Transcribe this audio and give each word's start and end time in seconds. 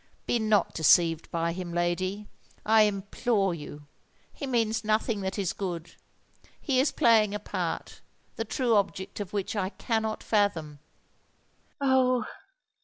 be 0.25 0.39
not 0.39 0.73
deceived 0.73 1.29
by 1.29 1.51
him, 1.53 1.71
lady—I 1.71 2.81
implore 2.89 3.53
you: 3.53 3.85
he 4.33 4.47
means 4.47 4.83
nothing 4.83 5.21
that 5.21 5.37
is 5.37 5.53
good—he 5.53 6.79
is 6.79 6.91
playing 6.91 7.35
a 7.35 7.39
part, 7.39 8.01
the 8.35 8.43
true 8.43 8.73
object 8.77 9.19
of 9.19 9.31
which 9.31 9.55
I 9.55 9.69
cannot 9.69 10.23
fathom!" 10.23 10.79
"Oh! 11.79 12.25